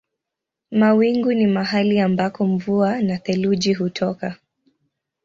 Mawingu 0.71 1.33
ni 1.33 1.47
mahali 1.47 1.99
ambako 1.99 2.45
mvua 2.45 3.01
na 3.01 3.17
theluji 3.17 3.73
hutoka. 3.73 4.35